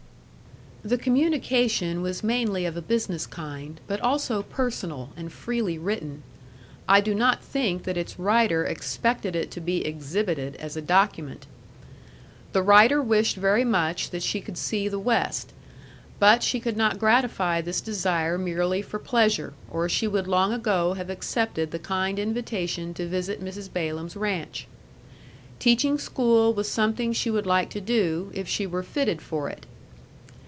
The 0.83 0.97
communication 0.97 2.01
was 2.01 2.23
mainly 2.23 2.65
of 2.65 2.75
a 2.75 2.81
business 2.81 3.27
kind, 3.27 3.79
but 3.85 3.99
also 4.01 4.41
personal, 4.41 5.11
and 5.15 5.31
freely 5.31 5.77
written. 5.77 6.23
I 6.89 7.01
do 7.01 7.13
not 7.13 7.43
think 7.43 7.83
that 7.83 7.97
its 7.97 8.17
writer 8.17 8.65
expected 8.65 9.35
it 9.35 9.51
to 9.51 9.61
be 9.61 9.85
exhibited 9.85 10.55
as 10.55 10.75
a 10.75 10.81
document. 10.81 11.45
The 12.53 12.63
writer 12.63 12.99
wished 12.99 13.35
very 13.35 13.63
much 13.63 14.09
that 14.09 14.23
she 14.23 14.41
could 14.41 14.57
see 14.57 14.87
the 14.87 14.97
West. 14.97 15.53
But 16.17 16.41
she 16.41 16.59
could 16.59 16.77
not 16.77 16.97
gratify 16.97 17.61
this 17.61 17.79
desire 17.79 18.39
merely 18.39 18.81
for 18.81 18.97
pleasure, 18.97 19.53
or 19.69 19.87
she 19.87 20.07
would 20.07 20.27
long 20.27 20.51
ago 20.51 20.93
have 20.95 21.11
accepted 21.11 21.69
the 21.69 21.77
kind 21.77 22.17
invitation 22.17 22.95
to 22.95 23.07
visit 23.07 23.39
Mrs. 23.39 23.71
Balaam's 23.71 24.15
ranch. 24.15 24.67
Teaching 25.59 25.99
school 25.99 26.55
was 26.55 26.67
something 26.67 27.13
she 27.13 27.29
would 27.29 27.45
like 27.45 27.69
to 27.69 27.81
do, 27.81 28.31
if 28.33 28.47
she 28.47 28.65
were 28.65 28.81
fitted 28.81 29.21
for 29.21 29.47
it. 29.47 29.67